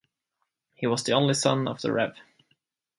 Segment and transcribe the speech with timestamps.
[0.73, 2.15] He was the only son of the Rev.